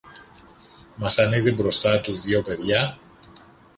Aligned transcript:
Μα 0.95 1.09
σαν 1.09 1.33
είδε 1.33 1.51
μπροστά 1.51 2.01
του 2.01 2.21
δυο 2.21 2.41
παιδιά 2.41 2.97